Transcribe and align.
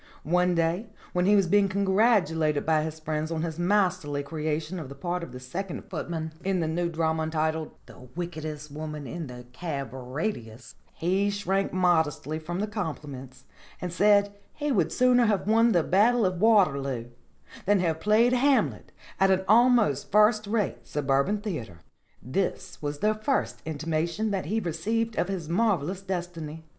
One 0.23 0.55
day 0.55 0.89
when 1.13 1.27
he 1.27 1.35
was 1.35 1.45
being 1.45 1.69
congratulated 1.69 2.65
by 2.65 2.81
his 2.81 2.99
friends 2.99 3.29
on 3.29 3.43
his 3.43 3.59
masterly 3.59 4.23
creation 4.23 4.79
of 4.79 4.89
the 4.89 4.95
part 4.95 5.21
of 5.21 5.31
the 5.31 5.39
second 5.39 5.85
footman 5.91 6.33
in 6.43 6.59
the 6.59 6.67
new 6.67 6.89
drama 6.89 7.21
entitled 7.21 7.75
'The 7.85 8.09
Wickedest 8.15 8.71
Woman 8.71 9.05
in 9.05 9.27
the 9.27 9.45
Cab 9.53 9.91
Radius,' 9.93 10.73
he 10.95 11.29
shrank 11.29 11.71
modestly 11.71 12.39
from 12.39 12.61
the 12.61 12.65
compliments 12.65 13.43
and 13.79 13.93
said 13.93 14.33
he 14.53 14.71
would 14.71 14.91
sooner 14.91 15.27
have 15.27 15.45
won 15.45 15.71
the 15.71 15.83
Battle 15.83 16.25
of 16.25 16.41
Waterloo 16.41 17.09
than 17.67 17.79
have 17.81 17.99
played 17.99 18.33
Hamlet 18.33 18.91
at 19.19 19.29
an 19.29 19.43
almost 19.47 20.11
first 20.11 20.47
rate 20.47 20.87
suburban 20.87 21.41
theater. 21.41 21.81
This 22.23 22.81
was 22.81 23.01
the 23.01 23.13
first 23.13 23.61
intimation 23.65 24.31
that 24.31 24.47
he 24.47 24.59
received 24.59 25.15
of 25.19 25.27
his 25.27 25.47
marvellous 25.47 26.01
destiny. 26.01 26.65